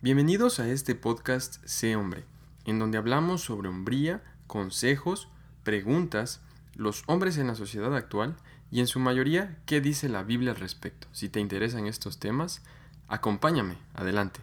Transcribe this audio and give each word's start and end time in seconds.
Bienvenidos 0.00 0.60
a 0.60 0.68
este 0.68 0.94
podcast 0.94 1.56
Sé 1.64 1.96
Hombre, 1.96 2.24
en 2.64 2.78
donde 2.78 2.98
hablamos 2.98 3.42
sobre 3.42 3.68
hombría, 3.68 4.22
consejos, 4.46 5.26
preguntas, 5.64 6.40
los 6.76 7.02
hombres 7.06 7.36
en 7.36 7.48
la 7.48 7.56
sociedad 7.56 7.92
actual 7.96 8.36
y 8.70 8.78
en 8.78 8.86
su 8.86 9.00
mayoría 9.00 9.58
qué 9.66 9.80
dice 9.80 10.08
la 10.08 10.22
Biblia 10.22 10.52
al 10.52 10.60
respecto. 10.60 11.08
Si 11.10 11.28
te 11.28 11.40
interesan 11.40 11.88
estos 11.88 12.20
temas, 12.20 12.62
acompáñame, 13.08 13.76
adelante. 13.92 14.38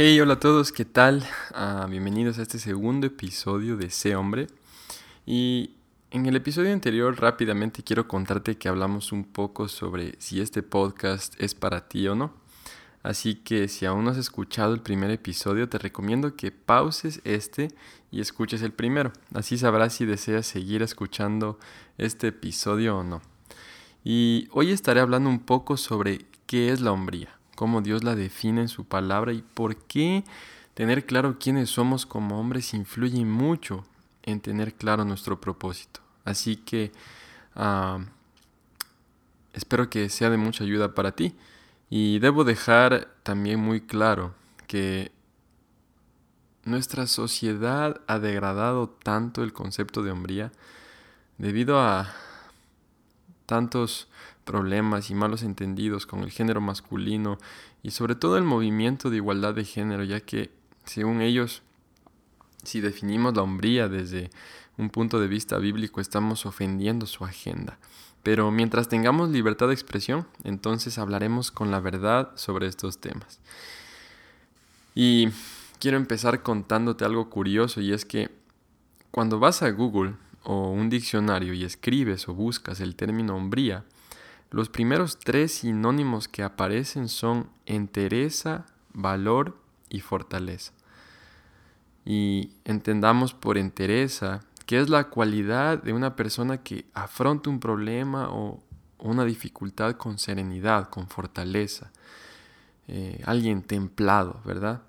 Hey, 0.00 0.20
hola 0.20 0.34
a 0.34 0.38
todos, 0.38 0.70
¿qué 0.70 0.84
tal? 0.84 1.26
Ah, 1.52 1.88
bienvenidos 1.90 2.38
a 2.38 2.42
este 2.42 2.60
segundo 2.60 3.08
episodio 3.08 3.76
de 3.76 3.90
Sé 3.90 4.14
Hombre. 4.14 4.46
Y 5.26 5.74
en 6.12 6.26
el 6.26 6.36
episodio 6.36 6.72
anterior 6.72 7.20
rápidamente 7.20 7.82
quiero 7.82 8.06
contarte 8.06 8.56
que 8.56 8.68
hablamos 8.68 9.10
un 9.10 9.24
poco 9.24 9.66
sobre 9.66 10.14
si 10.20 10.40
este 10.40 10.62
podcast 10.62 11.34
es 11.42 11.56
para 11.56 11.88
ti 11.88 12.06
o 12.06 12.14
no. 12.14 12.32
Así 13.02 13.34
que 13.34 13.66
si 13.66 13.86
aún 13.86 14.04
no 14.04 14.12
has 14.12 14.18
escuchado 14.18 14.72
el 14.72 14.82
primer 14.82 15.10
episodio, 15.10 15.68
te 15.68 15.78
recomiendo 15.78 16.36
que 16.36 16.52
pauses 16.52 17.20
este 17.24 17.74
y 18.12 18.20
escuches 18.20 18.62
el 18.62 18.70
primero. 18.70 19.12
Así 19.34 19.58
sabrás 19.58 19.94
si 19.94 20.06
deseas 20.06 20.46
seguir 20.46 20.80
escuchando 20.84 21.58
este 21.96 22.28
episodio 22.28 22.98
o 22.98 23.02
no. 23.02 23.20
Y 24.04 24.46
hoy 24.52 24.70
estaré 24.70 25.00
hablando 25.00 25.28
un 25.28 25.40
poco 25.40 25.76
sobre 25.76 26.26
qué 26.46 26.70
es 26.70 26.80
la 26.80 26.92
hombría 26.92 27.37
cómo 27.58 27.82
Dios 27.82 28.04
la 28.04 28.14
define 28.14 28.60
en 28.60 28.68
su 28.68 28.84
palabra 28.84 29.32
y 29.32 29.42
por 29.42 29.74
qué 29.74 30.22
tener 30.74 31.06
claro 31.06 31.40
quiénes 31.40 31.68
somos 31.70 32.06
como 32.06 32.38
hombres 32.38 32.72
influye 32.72 33.24
mucho 33.24 33.84
en 34.22 34.40
tener 34.40 34.74
claro 34.74 35.04
nuestro 35.04 35.40
propósito. 35.40 35.98
Así 36.24 36.54
que 36.54 36.92
ah, 37.56 37.98
espero 39.54 39.90
que 39.90 40.08
sea 40.08 40.30
de 40.30 40.36
mucha 40.36 40.62
ayuda 40.62 40.94
para 40.94 41.16
ti. 41.16 41.34
Y 41.90 42.20
debo 42.20 42.44
dejar 42.44 43.08
también 43.24 43.58
muy 43.58 43.80
claro 43.80 44.36
que 44.68 45.10
nuestra 46.62 47.08
sociedad 47.08 48.02
ha 48.06 48.20
degradado 48.20 48.88
tanto 48.88 49.42
el 49.42 49.52
concepto 49.52 50.04
de 50.04 50.12
hombría 50.12 50.52
debido 51.38 51.80
a 51.80 52.14
tantos 53.46 54.06
problemas 54.48 55.10
y 55.10 55.14
malos 55.14 55.42
entendidos 55.42 56.06
con 56.06 56.20
el 56.20 56.30
género 56.30 56.62
masculino 56.62 57.36
y 57.82 57.90
sobre 57.90 58.14
todo 58.14 58.38
el 58.38 58.44
movimiento 58.44 59.10
de 59.10 59.16
igualdad 59.16 59.54
de 59.54 59.66
género, 59.66 60.04
ya 60.04 60.20
que 60.20 60.50
según 60.86 61.20
ellos, 61.20 61.60
si 62.64 62.80
definimos 62.80 63.36
la 63.36 63.42
hombría 63.42 63.88
desde 63.88 64.30
un 64.78 64.88
punto 64.88 65.20
de 65.20 65.28
vista 65.28 65.58
bíblico, 65.58 66.00
estamos 66.00 66.46
ofendiendo 66.46 67.04
su 67.04 67.26
agenda. 67.26 67.78
Pero 68.22 68.50
mientras 68.50 68.88
tengamos 68.88 69.28
libertad 69.28 69.68
de 69.68 69.74
expresión, 69.74 70.26
entonces 70.44 70.96
hablaremos 70.96 71.50
con 71.50 71.70
la 71.70 71.80
verdad 71.80 72.30
sobre 72.36 72.68
estos 72.68 72.98
temas. 73.02 73.40
Y 74.94 75.28
quiero 75.78 75.98
empezar 75.98 76.42
contándote 76.42 77.04
algo 77.04 77.28
curioso 77.28 77.82
y 77.82 77.92
es 77.92 78.06
que 78.06 78.30
cuando 79.10 79.38
vas 79.38 79.60
a 79.62 79.70
Google 79.72 80.14
o 80.42 80.70
un 80.70 80.88
diccionario 80.88 81.52
y 81.52 81.64
escribes 81.64 82.30
o 82.30 82.34
buscas 82.34 82.80
el 82.80 82.96
término 82.96 83.36
hombría, 83.36 83.84
los 84.50 84.68
primeros 84.68 85.18
tres 85.18 85.52
sinónimos 85.52 86.28
que 86.28 86.42
aparecen 86.42 87.08
son 87.08 87.50
entereza, 87.66 88.66
valor 88.92 89.58
y 89.90 90.00
fortaleza. 90.00 90.72
Y 92.04 92.52
entendamos 92.64 93.34
por 93.34 93.58
entereza 93.58 94.40
que 94.64 94.78
es 94.78 94.88
la 94.88 95.04
cualidad 95.04 95.82
de 95.82 95.92
una 95.92 96.14
persona 96.14 96.58
que 96.62 96.84
afronta 96.94 97.48
un 97.48 97.60
problema 97.60 98.28
o 98.30 98.62
una 98.98 99.24
dificultad 99.24 99.96
con 99.96 100.18
serenidad, 100.18 100.90
con 100.90 101.08
fortaleza. 101.08 101.90
Eh, 102.86 103.22
alguien 103.26 103.62
templado, 103.62 104.40
¿verdad? 104.44 104.82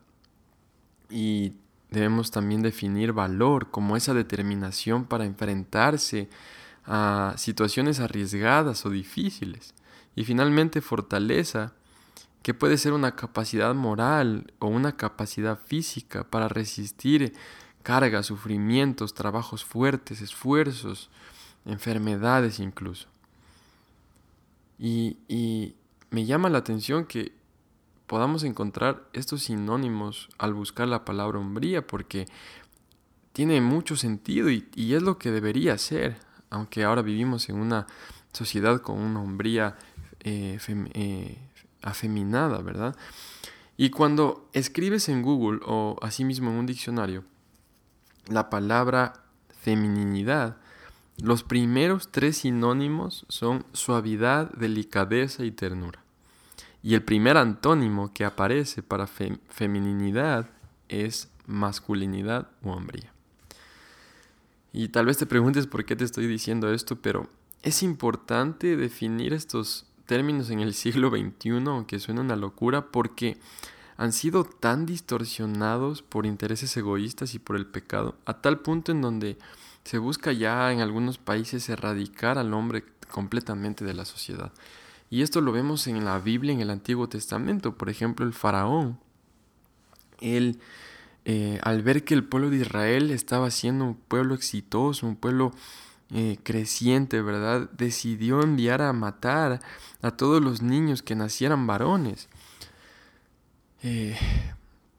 Y 1.09 1.53
debemos 1.89 2.31
también 2.31 2.61
definir 2.61 3.13
valor 3.13 3.71
como 3.71 3.97
esa 3.97 4.13
determinación 4.13 5.05
para 5.05 5.25
enfrentarse 5.25 6.23
a 6.23 6.58
situaciones 7.37 7.99
arriesgadas 7.99 8.85
o 8.85 8.89
difíciles. 8.89 9.73
Y 10.15 10.23
finalmente 10.23 10.81
fortaleza, 10.81 11.73
que 12.41 12.53
puede 12.53 12.77
ser 12.77 12.93
una 12.93 13.15
capacidad 13.15 13.75
moral 13.75 14.53
o 14.59 14.67
una 14.67 14.95
capacidad 14.95 15.59
física 15.59 16.23
para 16.23 16.47
resistir 16.47 17.33
cargas, 17.83 18.25
sufrimientos, 18.25 19.13
trabajos 19.13 19.63
fuertes, 19.65 20.21
esfuerzos, 20.21 21.09
enfermedades 21.65 22.59
incluso. 22.59 23.07
Y, 24.77 25.17
y 25.27 25.75
me 26.09 26.25
llama 26.25 26.49
la 26.49 26.59
atención 26.59 27.05
que 27.05 27.33
podamos 28.07 28.43
encontrar 28.43 29.07
estos 29.13 29.43
sinónimos 29.43 30.29
al 30.37 30.53
buscar 30.53 30.87
la 30.87 31.05
palabra 31.05 31.39
hombría, 31.39 31.85
porque 31.85 32.25
tiene 33.33 33.61
mucho 33.61 33.95
sentido 33.95 34.49
y, 34.49 34.67
y 34.75 34.95
es 34.95 35.03
lo 35.03 35.19
que 35.19 35.31
debería 35.31 35.77
ser 35.77 36.17
aunque 36.49 36.83
ahora 36.83 37.01
vivimos 37.01 37.49
en 37.49 37.57
una 37.57 37.87
sociedad 38.33 38.81
con 38.81 38.97
una 38.99 39.21
hombría 39.21 39.77
eh, 40.21 40.59
eh, 40.67 41.37
afeminada, 41.81 42.59
¿verdad? 42.61 42.95
Y 43.77 43.89
cuando 43.91 44.49
escribes 44.53 45.09
en 45.09 45.21
Google 45.21 45.61
o 45.65 45.97
asimismo 46.01 46.51
en 46.51 46.57
un 46.57 46.65
diccionario 46.65 47.23
la 48.27 48.49
palabra 48.49 49.23
femininidad, 49.61 50.57
los 51.21 51.43
primeros 51.43 52.09
tres 52.11 52.37
sinónimos 52.37 53.25
son 53.29 53.65
suavidad, 53.73 54.51
delicadeza 54.51 55.43
y 55.43 55.51
ternura. 55.51 56.03
Y 56.81 56.93
el 56.93 57.03
primer 57.03 57.37
antónimo 57.37 58.13
que 58.13 58.23
aparece 58.23 58.83
para 58.83 59.07
femininidad 59.07 60.49
es 60.87 61.29
masculinidad 61.45 62.49
o 62.63 62.71
hombría. 62.71 63.11
Y 64.71 64.89
tal 64.89 65.05
vez 65.05 65.17
te 65.17 65.25
preguntes 65.25 65.67
por 65.67 65.85
qué 65.85 65.95
te 65.95 66.03
estoy 66.03 66.27
diciendo 66.27 66.71
esto, 66.71 66.95
pero 66.95 67.29
es 67.63 67.83
importante 67.83 68.77
definir 68.77 69.33
estos 69.33 69.85
términos 70.05 70.49
en 70.49 70.59
el 70.59 70.73
siglo 70.73 71.09
XXI, 71.09 71.49
aunque 71.67 71.99
suena 71.99 72.21
una 72.21 72.35
locura, 72.35 72.91
porque 72.91 73.37
han 73.97 74.13
sido 74.13 74.43
tan 74.43 74.85
distorsionados 74.85 76.01
por 76.01 76.25
intereses 76.25 76.75
egoístas 76.77 77.35
y 77.35 77.39
por 77.39 77.55
el 77.55 77.65
pecado, 77.65 78.15
a 78.25 78.41
tal 78.41 78.59
punto 78.59 78.91
en 78.91 79.01
donde 79.01 79.37
se 79.83 79.97
busca 79.97 80.31
ya 80.31 80.71
en 80.71 80.81
algunos 80.81 81.17
países 81.17 81.67
erradicar 81.69 82.37
al 82.37 82.53
hombre 82.53 82.85
completamente 83.11 83.83
de 83.83 83.93
la 83.93 84.05
sociedad. 84.05 84.53
Y 85.09 85.23
esto 85.23 85.41
lo 85.41 85.51
vemos 85.51 85.87
en 85.87 86.05
la 86.05 86.19
Biblia, 86.19 86.53
en 86.53 86.61
el 86.61 86.69
Antiguo 86.69 87.09
Testamento. 87.09 87.75
Por 87.75 87.89
ejemplo, 87.89 88.25
el 88.25 88.33
faraón, 88.33 88.99
él 90.21 90.59
eh, 91.31 91.59
al 91.61 91.83
ver 91.83 92.05
que 92.05 92.15
el 92.15 92.23
pueblo 92.23 92.49
de 92.49 92.57
Israel 92.57 93.11
estaba 93.11 93.51
siendo 93.51 93.85
un 93.85 93.93
pueblo 93.93 94.33
exitoso, 94.33 95.05
un 95.05 95.15
pueblo 95.15 95.51
eh, 96.11 96.39
creciente, 96.41 97.21
¿verdad? 97.21 97.69
Decidió 97.77 98.41
enviar 98.41 98.81
a 98.81 98.93
matar 98.93 99.59
a 100.01 100.09
todos 100.09 100.41
los 100.41 100.63
niños 100.63 101.03
que 101.03 101.13
nacieran 101.13 101.67
varones. 101.67 102.29
Eh, 103.83 104.17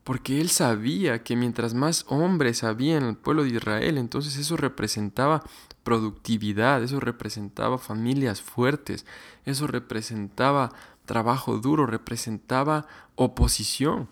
porque 0.05 0.41
él 0.41 0.51
sabía 0.51 1.25
que 1.25 1.35
mientras 1.35 1.75
más 1.75 2.05
hombres 2.07 2.63
había 2.63 2.97
en 2.97 3.07
el 3.07 3.17
pueblo 3.17 3.43
de 3.43 3.51
Israel, 3.51 3.99
entonces 3.99 4.37
eso 4.37 4.57
representaba 4.57 5.43
productividad, 5.83 6.81
eso 6.85 7.01
representaba 7.01 7.77
familias 7.77 8.41
fuertes, 8.41 9.05
eso 9.47 9.67
representaba 9.67 10.71
trabajo 11.07 11.59
duro, 11.59 11.87
representaba 11.87 12.87
oposición. 13.17 14.09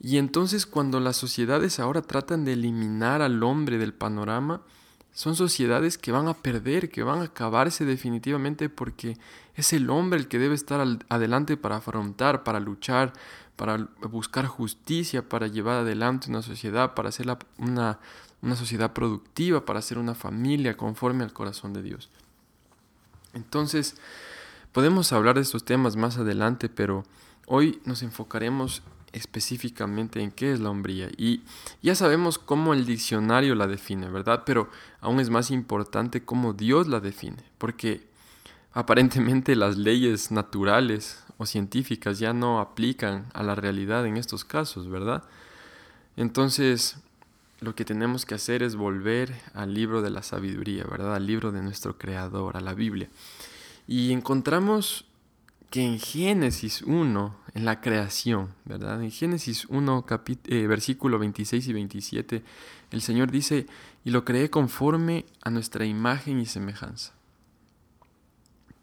Y 0.00 0.18
entonces 0.18 0.66
cuando 0.66 1.00
las 1.00 1.16
sociedades 1.16 1.80
ahora 1.80 2.02
tratan 2.02 2.44
de 2.44 2.52
eliminar 2.52 3.22
al 3.22 3.42
hombre 3.42 3.78
del 3.78 3.94
panorama, 3.94 4.62
son 5.12 5.34
sociedades 5.34 5.96
que 5.96 6.12
van 6.12 6.28
a 6.28 6.34
perder, 6.34 6.90
que 6.90 7.02
van 7.02 7.20
a 7.20 7.24
acabarse 7.24 7.86
definitivamente 7.86 8.68
porque 8.68 9.16
es 9.54 9.72
el 9.72 9.88
hombre 9.88 10.18
el 10.18 10.28
que 10.28 10.38
debe 10.38 10.54
estar 10.54 10.86
adelante 11.08 11.56
para 11.56 11.76
afrontar, 11.76 12.44
para 12.44 12.60
luchar, 12.60 13.14
para 13.56 13.88
buscar 14.10 14.44
justicia, 14.46 15.26
para 15.26 15.46
llevar 15.46 15.78
adelante 15.78 16.28
una 16.28 16.42
sociedad, 16.42 16.92
para 16.92 17.08
hacer 17.08 17.26
una, 17.56 17.98
una 18.42 18.56
sociedad 18.56 18.92
productiva, 18.92 19.64
para 19.64 19.78
hacer 19.78 19.96
una 19.96 20.14
familia 20.14 20.76
conforme 20.76 21.24
al 21.24 21.32
corazón 21.32 21.72
de 21.72 21.82
Dios. 21.82 22.10
Entonces, 23.32 23.96
podemos 24.72 25.14
hablar 25.14 25.36
de 25.36 25.40
estos 25.40 25.64
temas 25.64 25.96
más 25.96 26.18
adelante, 26.18 26.68
pero 26.68 27.04
hoy 27.46 27.80
nos 27.86 28.02
enfocaremos 28.02 28.82
específicamente 29.16 30.20
en 30.20 30.30
qué 30.30 30.52
es 30.52 30.60
la 30.60 30.70
hombría. 30.70 31.08
Y 31.16 31.40
ya 31.82 31.94
sabemos 31.94 32.38
cómo 32.38 32.74
el 32.74 32.84
diccionario 32.84 33.54
la 33.54 33.66
define, 33.66 34.10
¿verdad? 34.10 34.42
Pero 34.44 34.68
aún 35.00 35.20
es 35.20 35.30
más 35.30 35.50
importante 35.50 36.22
cómo 36.22 36.52
Dios 36.52 36.86
la 36.86 37.00
define. 37.00 37.42
Porque 37.56 38.06
aparentemente 38.74 39.56
las 39.56 39.78
leyes 39.78 40.30
naturales 40.30 41.24
o 41.38 41.46
científicas 41.46 42.18
ya 42.18 42.34
no 42.34 42.60
aplican 42.60 43.26
a 43.32 43.42
la 43.42 43.54
realidad 43.54 44.06
en 44.06 44.18
estos 44.18 44.44
casos, 44.44 44.90
¿verdad? 44.90 45.24
Entonces, 46.18 46.98
lo 47.60 47.74
que 47.74 47.86
tenemos 47.86 48.26
que 48.26 48.34
hacer 48.34 48.62
es 48.62 48.76
volver 48.76 49.34
al 49.54 49.72
libro 49.72 50.02
de 50.02 50.10
la 50.10 50.22
sabiduría, 50.22 50.84
¿verdad? 50.84 51.14
Al 51.14 51.26
libro 51.26 51.52
de 51.52 51.62
nuestro 51.62 51.96
Creador, 51.96 52.58
a 52.58 52.60
la 52.60 52.74
Biblia. 52.74 53.08
Y 53.88 54.12
encontramos 54.12 55.06
que 55.70 55.82
en 55.82 55.98
Génesis 55.98 56.82
1, 56.82 57.36
en 57.54 57.64
la 57.64 57.80
creación, 57.80 58.54
¿verdad? 58.64 59.02
En 59.02 59.10
Génesis 59.10 59.66
1, 59.66 60.06
eh, 60.46 60.66
versículo 60.66 61.18
26 61.18 61.66
y 61.66 61.72
27, 61.72 62.42
el 62.90 63.02
Señor 63.02 63.30
dice, 63.30 63.66
y 64.04 64.10
lo 64.10 64.24
creé 64.24 64.50
conforme 64.50 65.26
a 65.42 65.50
nuestra 65.50 65.84
imagen 65.84 66.40
y 66.40 66.46
semejanza. 66.46 67.12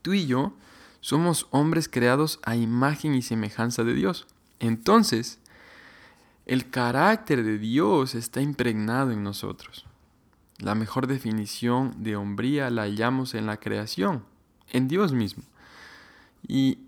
Tú 0.01 0.13
y 0.13 0.27
yo 0.27 0.53
somos 0.99 1.47
hombres 1.51 1.87
creados 1.87 2.39
a 2.43 2.55
imagen 2.55 3.15
y 3.15 3.21
semejanza 3.21 3.83
de 3.83 3.93
Dios. 3.93 4.27
Entonces, 4.59 5.39
el 6.45 6.69
carácter 6.69 7.43
de 7.43 7.57
Dios 7.57 8.15
está 8.15 8.41
impregnado 8.41 9.11
en 9.11 9.23
nosotros. 9.23 9.85
La 10.57 10.75
mejor 10.75 11.07
definición 11.07 12.03
de 12.03 12.15
hombría 12.15 12.69
la 12.69 12.83
hallamos 12.83 13.33
en 13.33 13.45
la 13.45 13.57
creación, 13.57 14.23
en 14.71 14.87
Dios 14.87 15.13
mismo. 15.13 15.43
Y 16.47 16.79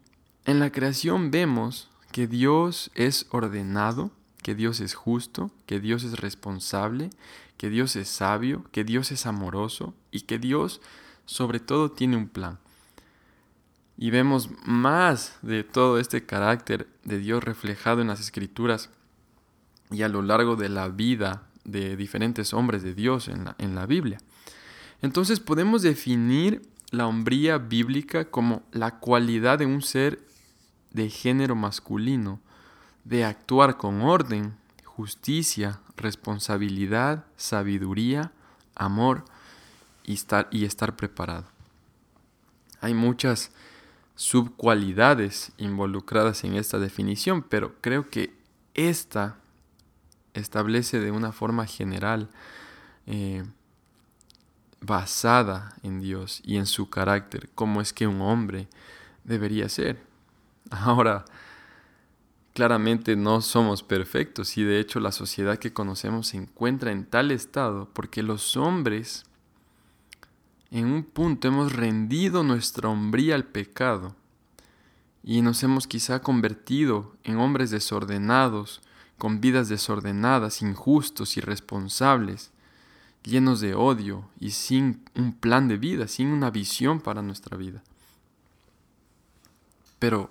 en 0.46 0.60
la 0.60 0.72
creación 0.72 1.32
vemos 1.32 1.90
que 2.12 2.28
Dios 2.28 2.92
es 2.96 3.28
ordenado, 3.32 4.12
que 4.42 4.56
Dios 4.56 4.80
es 4.80 4.94
justo, 4.94 5.52
que 5.66 5.80
Dios 5.80 6.04
es 6.04 6.20
responsable, 6.20 7.10
que 7.58 7.70
Dios 7.70 7.96
es 7.96 8.10
sabio, 8.10 8.64
que 8.72 8.84
Dios 8.84 9.12
es 9.12 9.26
amoroso 9.26 9.94
y 10.12 10.22
que 10.22 10.40
Dios 10.40 10.82
sobre 11.26 11.60
todo 11.60 11.92
tiene 11.92 12.18
un 12.18 12.28
plan 12.28 12.60
y 13.98 14.10
vemos 14.10 14.50
más 14.66 15.38
de 15.42 15.64
todo 15.64 16.00
este 16.00 16.26
carácter 16.26 16.88
de 17.04 17.20
Dios 17.20 17.44
reflejado 17.44 18.02
en 18.02 18.08
las 18.08 18.20
escrituras 18.20 18.90
y 19.92 20.02
a 20.02 20.10
lo 20.10 20.22
largo 20.22 20.56
de 20.56 20.70
la 20.70 20.90
vida 20.90 21.44
de 21.64 21.96
diferentes 21.96 22.54
hombres 22.54 22.84
de 22.84 22.94
Dios 22.94 23.28
en 23.28 23.46
la, 23.46 23.56
en 23.58 23.76
la 23.76 23.86
Biblia. 23.86 24.20
Entonces 25.02 25.40
podemos 25.40 25.82
definir 25.82 26.62
la 26.92 27.08
hombría 27.08 27.58
bíblica 27.58 28.26
como 28.26 28.64
la 28.72 29.00
cualidad 29.00 29.60
de 29.60 29.66
un 29.66 29.82
ser 29.82 30.26
de 30.92 31.10
género 31.10 31.56
masculino, 31.56 32.40
de 33.04 33.26
actuar 33.26 33.78
con 33.78 34.02
orden, 34.02 34.56
justicia, 34.84 35.80
responsabilidad, 35.98 37.26
sabiduría, 37.36 38.32
amor 38.76 39.26
y 40.04 40.14
estar, 40.14 40.48
y 40.52 40.66
estar 40.66 40.96
preparado. 40.96 41.46
Hay 42.82 42.94
muchas 42.94 43.52
subcualidades 44.16 45.52
involucradas 45.58 46.44
en 46.44 46.56
esta 46.56 46.80
definición, 46.80 47.44
pero 47.44 47.76
creo 47.82 48.10
que 48.10 48.34
esta 48.74 49.38
establece 50.34 51.00
de 51.00 51.12
una 51.12 51.32
forma 51.32 51.66
general, 51.66 52.30
eh, 53.06 53.44
basada 54.82 55.76
en 55.84 56.00
Dios 56.00 56.42
y 56.44 56.58
en 56.58 56.66
su 56.66 56.90
carácter, 56.90 57.50
cómo 57.56 57.82
es 57.82 57.94
que 57.94 58.08
un 58.08 58.22
hombre 58.22 58.68
debería 59.24 59.70
ser. 59.70 60.04
Ahora, 60.70 61.26
claramente 62.54 63.16
no 63.16 63.42
somos 63.42 63.84
perfectos 63.84 64.58
y 64.58 64.64
de 64.64 64.80
hecho 64.80 65.00
la 65.00 65.12
sociedad 65.12 65.58
que 65.58 65.74
conocemos 65.74 66.28
se 66.28 66.38
encuentra 66.38 66.92
en 66.92 67.06
tal 67.06 67.32
estado 67.32 67.90
porque 67.94 68.24
los 68.24 68.56
hombres 68.56 69.26
en 70.72 70.88
un 70.88 71.04
punto 71.04 71.48
hemos 71.48 71.74
rendido 71.74 72.44
nuestra 72.44 72.90
hombría 72.90 73.36
al 73.36 73.44
pecado 73.44 74.16
y 75.24 75.42
nos 75.42 75.64
hemos 75.64 75.88
quizá 75.88 76.22
convertido 76.22 77.16
en 77.24 77.38
hombres 77.38 77.72
desordenados, 77.72 78.82
con 79.18 79.42
vidas 79.42 79.70
desordenadas, 79.70 80.62
injustos, 80.62 81.36
irresponsables, 81.36 82.52
llenos 83.26 83.60
de 83.60 83.76
odio 83.76 84.30
y 84.40 84.52
sin 84.52 85.04
un 85.16 85.34
plan 85.34 85.68
de 85.68 85.78
vida, 85.78 86.08
sin 86.08 86.28
una 86.28 86.52
visión 86.52 87.02
para 87.02 87.22
nuestra 87.22 87.58
vida. 87.58 87.84
Pero 90.00 90.30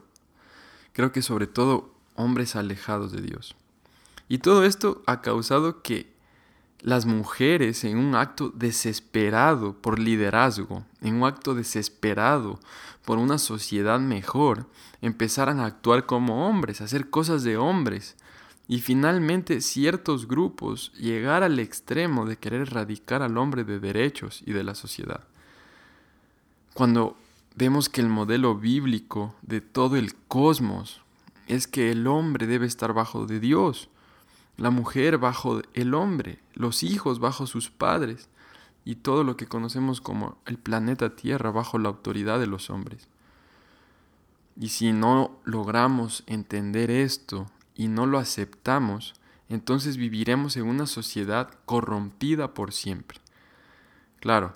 creo 0.93 1.13
que 1.13 1.23
sobre 1.23 1.47
todo 1.47 1.93
hombres 2.15 2.57
alejados 2.57 3.13
de 3.13 3.21
Dios. 3.21 3.57
Y 4.29 4.39
todo 4.39 4.65
esto 4.65 5.03
ha 5.07 5.21
causado 5.21 5.83
que 5.83 6.15
las 6.81 7.07
mujeres 7.07 7.83
en 7.85 7.97
un 7.97 8.15
acto 8.15 8.51
desesperado 8.55 9.73
por 9.73 9.99
liderazgo, 9.99 10.85
en 11.01 11.17
un 11.17 11.25
acto 11.25 11.55
desesperado 11.55 12.61
por 13.05 13.19
una 13.19 13.39
sociedad 13.39 14.01
mejor, 14.01 14.67
empezaran 15.01 15.61
a 15.61 15.67
actuar 15.67 16.07
como 16.07 16.47
hombres, 16.47 16.81
a 16.81 16.85
hacer 16.85 17.11
cosas 17.11 17.43
de 17.43 17.57
hombres, 17.57 18.17
y 18.67 18.79
finalmente 18.81 19.61
ciertos 19.61 20.27
grupos 20.27 20.93
llegar 20.95 21.43
al 21.43 21.59
extremo 21.59 22.25
de 22.25 22.37
querer 22.37 22.63
erradicar 22.63 23.23
al 23.23 23.37
hombre 23.37 23.65
de 23.65 23.79
derechos 23.79 24.43
y 24.47 24.53
de 24.53 24.65
la 24.65 24.75
sociedad. 24.75 25.25
Cuando 26.73 27.17
vemos 27.55 27.89
que 27.89 28.01
el 28.01 28.09
modelo 28.09 28.57
bíblico 28.57 29.35
de 29.43 29.61
todo 29.61 29.97
el 29.97 30.15
cosmos 30.15 31.03
es 31.47 31.67
que 31.67 31.93
el 31.93 32.07
hombre 32.07 32.47
debe 32.47 32.67
estar 32.67 32.95
bajo 32.95 33.27
de 33.27 33.39
Dios, 33.39 33.89
la 34.57 34.71
mujer 34.71 35.19
bajo 35.19 35.61
el 35.75 35.95
hombre, 35.95 36.39
los 36.55 36.83
hijos 36.83 37.19
bajo 37.19 37.47
sus 37.47 37.71
padres 37.71 38.29
y 38.85 38.97
todo 38.97 39.25
lo 39.25 39.37
que 39.37 39.47
conocemos 39.47 40.01
como 40.01 40.39
el 40.47 40.59
planeta 40.59 41.17
Tierra 41.17 41.51
bajo 41.51 41.79
la 41.79 41.89
autoridad 41.89 42.39
de 42.39 42.47
los 42.47 42.71
hombres. 42.71 43.09
Y 44.59 44.69
si 44.69 44.93
no 44.93 45.33
logramos 45.45 46.23
entender 46.27 46.91
esto 46.91 47.47
y 47.75 47.89
no 47.89 48.07
lo 48.07 48.19
aceptamos, 48.19 49.15
entonces 49.49 49.97
viviremos 49.97 50.57
en 50.57 50.67
una 50.67 50.87
sociedad 50.87 51.51
corrompida 51.65 52.55
por 52.55 52.73
siempre. 52.73 53.21
Claro, 54.21 54.55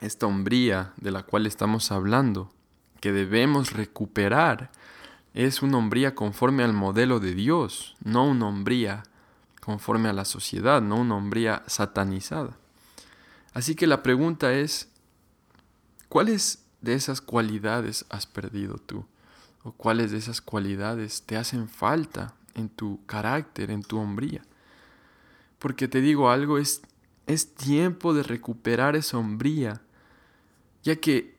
esta 0.00 0.26
hombría 0.26 0.92
de 0.96 1.10
la 1.10 1.22
cual 1.22 1.46
estamos 1.46 1.92
hablando, 1.92 2.50
que 3.00 3.12
debemos 3.12 3.72
recuperar, 3.72 4.70
es 5.34 5.62
una 5.62 5.78
hombría 5.78 6.14
conforme 6.14 6.64
al 6.64 6.72
modelo 6.72 7.20
de 7.20 7.34
Dios, 7.34 7.96
no 8.02 8.24
una 8.24 8.48
hombría 8.48 9.04
conforme 9.60 10.08
a 10.08 10.12
la 10.12 10.24
sociedad, 10.24 10.80
no 10.80 10.96
una 10.96 11.16
hombría 11.16 11.62
satanizada. 11.66 12.56
Así 13.52 13.74
que 13.74 13.86
la 13.86 14.02
pregunta 14.02 14.52
es, 14.52 14.88
¿cuáles 16.08 16.64
de 16.80 16.94
esas 16.94 17.20
cualidades 17.20 18.06
has 18.08 18.26
perdido 18.26 18.76
tú? 18.78 19.04
¿O 19.68 19.72
cuáles 19.72 20.12
de 20.12 20.16
esas 20.16 20.40
cualidades 20.40 21.24
te 21.26 21.36
hacen 21.36 21.68
falta 21.68 22.32
en 22.54 22.70
tu 22.70 23.04
carácter, 23.04 23.70
en 23.70 23.82
tu 23.82 23.98
hombría? 23.98 24.40
Porque 25.58 25.88
te 25.88 26.00
digo 26.00 26.30
algo, 26.30 26.56
es, 26.56 26.80
es 27.26 27.54
tiempo 27.54 28.14
de 28.14 28.22
recuperar 28.22 28.96
esa 28.96 29.18
hombría, 29.18 29.82
ya 30.84 30.96
que 30.96 31.36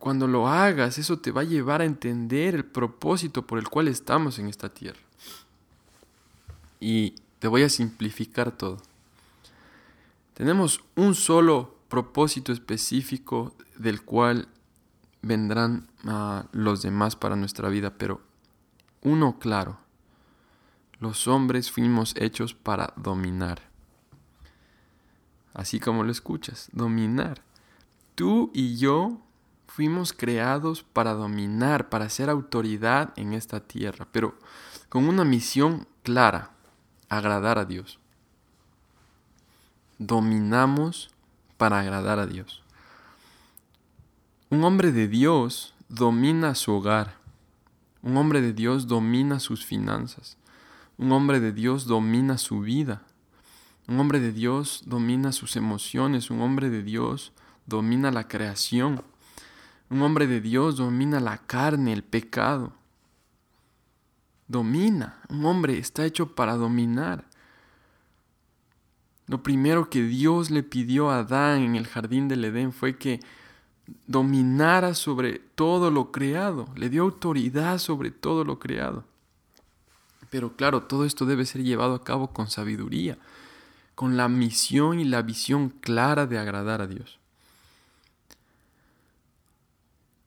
cuando 0.00 0.26
lo 0.26 0.48
hagas, 0.48 0.98
eso 0.98 1.20
te 1.20 1.30
va 1.30 1.42
a 1.42 1.44
llevar 1.44 1.80
a 1.80 1.84
entender 1.84 2.56
el 2.56 2.64
propósito 2.64 3.46
por 3.46 3.60
el 3.60 3.68
cual 3.68 3.86
estamos 3.86 4.40
en 4.40 4.48
esta 4.48 4.68
tierra. 4.68 4.98
Y 6.80 7.14
te 7.38 7.46
voy 7.46 7.62
a 7.62 7.68
simplificar 7.68 8.50
todo. 8.50 8.78
Tenemos 10.34 10.80
un 10.96 11.14
solo 11.14 11.76
propósito 11.88 12.50
específico 12.50 13.54
del 13.76 14.02
cual 14.02 14.48
vendrán 15.22 15.88
los 16.52 16.82
demás 16.82 17.16
para 17.16 17.36
nuestra 17.36 17.68
vida, 17.68 17.94
pero 17.96 18.20
uno 19.02 19.38
claro. 19.38 19.78
Los 20.98 21.28
hombres 21.28 21.70
fuimos 21.70 22.14
hechos 22.16 22.54
para 22.54 22.92
dominar. 22.96 23.62
Así 25.54 25.80
como 25.80 26.04
lo 26.04 26.12
escuchas, 26.12 26.68
dominar. 26.72 27.42
Tú 28.14 28.50
y 28.54 28.76
yo 28.76 29.22
Fuimos 29.70 30.12
creados 30.12 30.82
para 30.82 31.12
dominar, 31.12 31.90
para 31.90 32.10
ser 32.10 32.28
autoridad 32.28 33.12
en 33.14 33.32
esta 33.32 33.60
tierra, 33.60 34.08
pero 34.10 34.36
con 34.88 35.08
una 35.08 35.24
misión 35.24 35.86
clara, 36.02 36.50
agradar 37.08 37.56
a 37.60 37.64
Dios. 37.64 38.00
Dominamos 39.98 41.10
para 41.56 41.78
agradar 41.78 42.18
a 42.18 42.26
Dios. 42.26 42.64
Un 44.52 44.64
hombre 44.64 44.90
de 44.90 45.06
Dios 45.06 45.74
domina 45.88 46.56
su 46.56 46.72
hogar. 46.72 47.14
Un 48.02 48.16
hombre 48.16 48.40
de 48.40 48.52
Dios 48.52 48.88
domina 48.88 49.38
sus 49.38 49.64
finanzas. 49.64 50.38
Un 50.98 51.12
hombre 51.12 51.38
de 51.38 51.52
Dios 51.52 51.86
domina 51.86 52.36
su 52.36 52.58
vida. 52.58 53.02
Un 53.86 54.00
hombre 54.00 54.18
de 54.18 54.32
Dios 54.32 54.82
domina 54.86 55.30
sus 55.30 55.54
emociones. 55.54 56.32
Un 56.32 56.40
hombre 56.40 56.68
de 56.68 56.82
Dios 56.82 57.32
domina 57.66 58.10
la 58.10 58.26
creación. 58.26 59.04
Un 59.88 60.02
hombre 60.02 60.26
de 60.26 60.40
Dios 60.40 60.78
domina 60.78 61.20
la 61.20 61.38
carne, 61.38 61.92
el 61.92 62.02
pecado. 62.02 62.72
Domina. 64.48 65.20
Un 65.28 65.44
hombre 65.44 65.78
está 65.78 66.04
hecho 66.04 66.34
para 66.34 66.56
dominar. 66.56 67.24
Lo 69.28 69.44
primero 69.44 69.90
que 69.90 70.02
Dios 70.02 70.50
le 70.50 70.64
pidió 70.64 71.08
a 71.08 71.20
Adán 71.20 71.60
en 71.60 71.76
el 71.76 71.86
jardín 71.86 72.26
del 72.26 72.44
Edén 72.44 72.72
fue 72.72 72.98
que 72.98 73.20
dominara 74.06 74.94
sobre 74.94 75.40
todo 75.54 75.90
lo 75.90 76.12
creado, 76.12 76.68
le 76.76 76.88
dio 76.88 77.02
autoridad 77.02 77.78
sobre 77.78 78.10
todo 78.10 78.44
lo 78.44 78.58
creado. 78.58 79.04
Pero 80.30 80.54
claro, 80.56 80.84
todo 80.84 81.04
esto 81.04 81.26
debe 81.26 81.44
ser 81.44 81.62
llevado 81.62 81.94
a 81.94 82.04
cabo 82.04 82.28
con 82.32 82.50
sabiduría, 82.50 83.18
con 83.94 84.16
la 84.16 84.28
misión 84.28 85.00
y 85.00 85.04
la 85.04 85.22
visión 85.22 85.70
clara 85.70 86.26
de 86.26 86.38
agradar 86.38 86.80
a 86.82 86.86
Dios. 86.86 87.18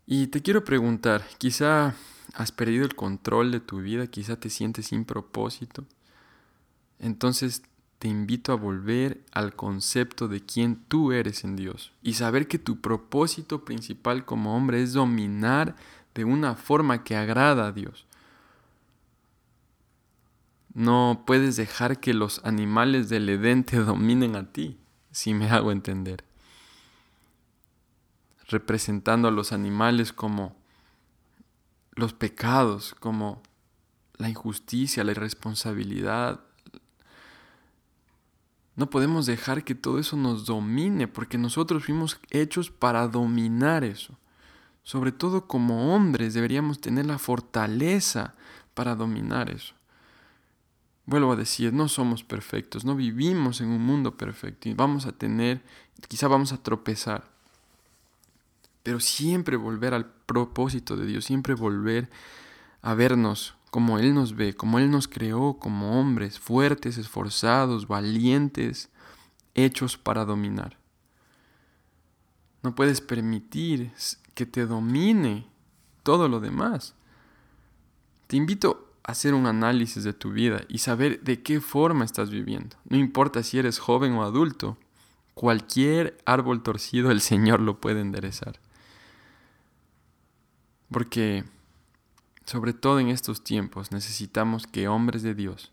Y 0.05 0.27
te 0.27 0.41
quiero 0.41 0.63
preguntar, 0.65 1.25
quizá 1.37 1.95
has 2.33 2.51
perdido 2.51 2.83
el 2.85 2.95
control 2.95 3.51
de 3.51 3.59
tu 3.59 3.79
vida, 3.79 4.07
quizá 4.07 4.35
te 4.35 4.49
sientes 4.49 4.87
sin 4.87 5.05
propósito. 5.05 5.85
Entonces 6.99 7.63
te 8.03 8.09
invito 8.09 8.51
a 8.51 8.55
volver 8.55 9.23
al 9.31 9.55
concepto 9.55 10.27
de 10.27 10.41
quién 10.41 10.75
tú 10.89 11.13
eres 11.13 11.45
en 11.45 11.55
Dios 11.55 11.93
y 12.01 12.15
saber 12.15 12.49
que 12.49 12.59
tu 12.59 12.81
propósito 12.81 13.63
principal 13.63 14.25
como 14.25 14.57
hombre 14.57 14.83
es 14.83 14.91
dominar 14.91 15.77
de 16.13 16.25
una 16.25 16.55
forma 16.55 17.05
que 17.05 17.15
agrada 17.15 17.67
a 17.67 17.71
Dios. 17.71 18.05
No 20.73 21.23
puedes 21.25 21.55
dejar 21.55 22.01
que 22.01 22.13
los 22.13 22.43
animales 22.43 23.07
del 23.07 23.29
Edén 23.29 23.63
te 23.63 23.77
dominen 23.85 24.35
a 24.35 24.51
ti, 24.51 24.77
si 25.11 25.33
me 25.33 25.49
hago 25.49 25.71
entender. 25.71 26.25
Representando 28.49 29.29
a 29.29 29.31
los 29.31 29.53
animales 29.53 30.11
como 30.11 30.57
los 31.93 32.11
pecados, 32.11 32.97
como 32.99 33.41
la 34.17 34.27
injusticia, 34.27 35.05
la 35.05 35.11
irresponsabilidad, 35.11 36.41
no 38.75 38.89
podemos 38.89 39.25
dejar 39.25 39.63
que 39.63 39.75
todo 39.75 39.99
eso 39.99 40.17
nos 40.17 40.45
domine, 40.45 41.07
porque 41.07 41.37
nosotros 41.37 41.85
fuimos 41.85 42.19
hechos 42.31 42.71
para 42.71 43.07
dominar 43.07 43.83
eso. 43.83 44.17
Sobre 44.81 45.11
todo 45.11 45.47
como 45.47 45.93
hombres 45.93 46.33
deberíamos 46.33 46.81
tener 46.81 47.05
la 47.05 47.19
fortaleza 47.19 48.33
para 48.73 48.95
dominar 48.95 49.49
eso. 49.49 49.75
Vuelvo 51.05 51.33
a 51.33 51.35
decir, 51.35 51.73
no 51.73 51.87
somos 51.87 52.23
perfectos, 52.23 52.83
no 52.83 52.95
vivimos 52.95 53.61
en 53.61 53.67
un 53.67 53.85
mundo 53.85 54.17
perfecto 54.17 54.69
y 54.69 54.73
vamos 54.73 55.05
a 55.05 55.11
tener, 55.11 55.61
quizá 56.07 56.27
vamos 56.27 56.51
a 56.51 56.63
tropezar. 56.63 57.29
Pero 58.81 58.99
siempre 58.99 59.55
volver 59.55 59.93
al 59.93 60.05
propósito 60.05 60.97
de 60.97 61.05
Dios, 61.05 61.25
siempre 61.25 61.53
volver 61.53 62.09
a 62.81 62.93
vernos 62.93 63.55
como 63.73 63.97
Él 63.97 64.13
nos 64.13 64.35
ve, 64.35 64.53
como 64.53 64.77
Él 64.77 64.91
nos 64.91 65.07
creó 65.07 65.57
como 65.57 65.99
hombres 65.99 66.37
fuertes, 66.37 66.99
esforzados, 66.99 67.87
valientes, 67.87 68.91
hechos 69.55 69.97
para 69.97 70.25
dominar. 70.25 70.77
No 72.61 72.75
puedes 72.75 73.01
permitir 73.01 73.91
que 74.35 74.45
te 74.45 74.67
domine 74.67 75.47
todo 76.03 76.27
lo 76.29 76.39
demás. 76.39 76.93
Te 78.27 78.37
invito 78.37 78.93
a 79.03 79.13
hacer 79.13 79.33
un 79.33 79.47
análisis 79.47 80.03
de 80.03 80.13
tu 80.13 80.31
vida 80.31 80.61
y 80.67 80.77
saber 80.77 81.21
de 81.21 81.41
qué 81.41 81.59
forma 81.59 82.05
estás 82.05 82.29
viviendo. 82.29 82.77
No 82.87 82.97
importa 82.97 83.41
si 83.41 83.57
eres 83.57 83.79
joven 83.79 84.13
o 84.13 84.23
adulto, 84.23 84.77
cualquier 85.33 86.15
árbol 86.27 86.61
torcido 86.61 87.09
el 87.09 87.21
Señor 87.21 87.59
lo 87.59 87.81
puede 87.81 88.01
enderezar. 88.01 88.59
Porque 90.91 91.43
sobre 92.45 92.73
todo 92.73 92.99
en 92.99 93.09
estos 93.09 93.43
tiempos 93.43 93.91
necesitamos 93.91 94.67
que 94.67 94.87
hombres 94.87 95.23
de 95.23 95.33
Dios 95.33 95.71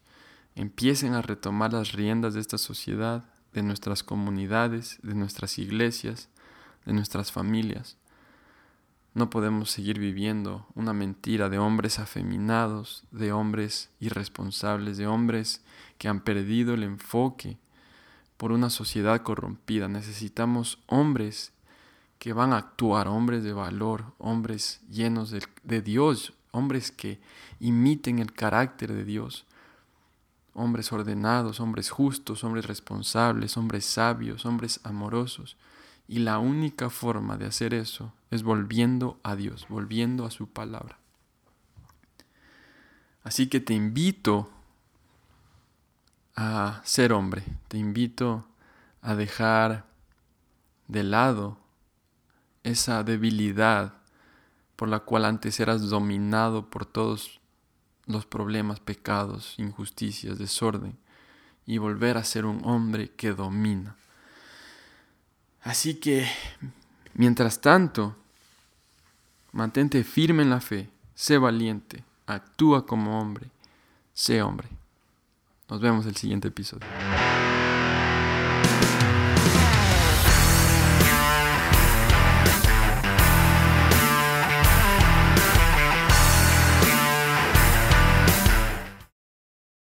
empiecen 0.55 1.15
a 1.15 1.23
retomar 1.23 1.73
las 1.73 1.93
riendas 1.93 2.35
de 2.35 2.41
esta 2.41 2.59
sociedad, 2.59 3.25
de 3.53 3.63
nuestras 3.63 4.03
comunidades, 4.03 4.99
de 5.03 5.15
nuestras 5.15 5.59
iglesias, 5.59 6.29
de 6.85 6.93
nuestras 6.93 7.33
familias. 7.33 7.97
No 9.13 9.29
podemos 9.29 9.71
seguir 9.71 9.99
viviendo 9.99 10.67
una 10.75 10.93
mentira 10.93 11.49
de 11.49 11.59
hombres 11.59 11.99
afeminados, 11.99 13.05
de 13.11 13.33
hombres 13.33 13.91
irresponsables, 13.99 14.99
de 14.99 15.09
hombres 15.09 15.63
que 15.99 16.09
han 16.09 16.21
perdido 16.21 16.75
el 16.75 16.85
enfoque 16.85 17.59
por 18.37 18.53
una 18.53 18.71
sociedad 18.71 19.21
corrompida. 19.23 19.89
Necesitamos 19.89 20.79
hombres 20.87 21.53
que 22.21 22.33
van 22.33 22.53
a 22.53 22.59
actuar, 22.59 23.09
hombres 23.09 23.43
de 23.43 23.53
valor, 23.53 24.15
hombres 24.19 24.81
llenos 24.89 25.31
de, 25.31 25.43
de 25.65 25.83
Dios, 25.83 26.35
hombres 26.53 26.91
que 26.91 27.21
imiten 27.59 28.19
el 28.19 28.33
carácter 28.33 28.93
de 28.93 29.05
Dios, 29.05 29.47
hombres 30.55 30.93
ordenados, 30.93 31.61
hombres 31.61 31.91
justos, 31.91 32.45
hombres 32.45 32.67
responsables, 32.67 33.57
hombres 33.57 33.85
sabios, 33.85 34.45
hombres 34.45 34.81
amorosos. 34.85 35.57
Y 36.09 36.19
la 36.19 36.39
única 36.39 36.91
forma 36.91 37.37
de 37.37 37.47
hacer 37.47 37.73
eso 37.73 38.13
es 38.31 38.43
volviendo 38.43 39.19
a 39.23 39.37
Dios, 39.37 39.67
volviendo 39.69 40.27
a 40.27 40.31
su 40.31 40.49
palabra. 40.49 40.99
Así 43.23 43.49
que 43.49 43.61
te 43.61 43.75
invito 43.75 44.51
a 46.35 46.81
ser 46.85 47.13
hombre, 47.13 47.45
te 47.69 47.79
invito 47.79 48.47
a 49.03 49.15
dejar 49.15 49.85
de 50.89 51.05
lado 51.05 51.59
esa 52.63 53.05
debilidad 53.05 54.00
por 54.81 54.89
la 54.89 55.01
cual 55.01 55.27
antes 55.27 55.61
eras 55.61 55.91
dominado 55.91 56.71
por 56.71 56.87
todos 56.87 57.39
los 58.07 58.25
problemas, 58.25 58.81
pecados, 58.81 59.55
injusticias, 59.59 60.39
desorden, 60.39 60.97
y 61.67 61.77
volver 61.77 62.17
a 62.17 62.25
ser 62.25 62.47
un 62.47 62.65
hombre 62.65 63.11
que 63.11 63.33
domina. 63.33 63.95
Así 65.61 65.97
que, 65.97 66.27
mientras 67.13 67.61
tanto, 67.61 68.17
mantente 69.53 70.03
firme 70.03 70.45
en 70.45 70.49
la 70.49 70.63
fe, 70.63 70.89
sé 71.15 71.37
valiente, 71.37 72.03
actúa 72.25 72.87
como 72.87 73.21
hombre, 73.21 73.51
sé 74.15 74.41
hombre. 74.41 74.69
Nos 75.69 75.83
vemos 75.83 76.07
el 76.07 76.17
siguiente 76.17 76.49
episodio. 76.49 76.87